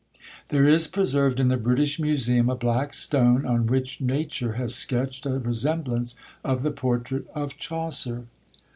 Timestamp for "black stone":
2.55-3.45